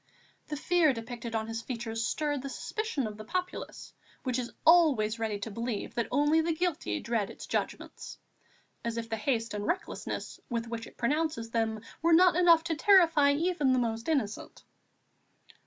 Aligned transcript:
The 0.47 0.57
fear 0.57 0.93
depicted 0.93 1.35
on 1.35 1.45
his 1.45 1.61
features 1.61 2.07
stirred 2.07 2.41
the 2.41 2.49
suspicion 2.49 3.05
of 3.05 3.17
the 3.17 3.23
populace, 3.23 3.93
which 4.23 4.39
is 4.39 4.51
always 4.65 5.19
ready 5.19 5.37
to 5.41 5.51
believe 5.51 5.93
that 5.93 6.07
only 6.09 6.41
the 6.41 6.55
guilty 6.55 6.99
dread 6.99 7.29
its 7.29 7.45
judgments, 7.45 8.17
as 8.83 8.97
if 8.97 9.09
the 9.09 9.15
haste 9.17 9.53
and 9.53 9.67
recklessness 9.67 10.39
with 10.49 10.65
which 10.67 10.87
it 10.87 10.97
pronounces 10.97 11.51
them 11.51 11.81
were 12.01 12.13
not 12.13 12.35
enough 12.35 12.63
to 12.63 12.75
terrify 12.75 13.33
even 13.33 13.73
the 13.73 13.77
most 13.77 14.09
innocent. 14.09 14.63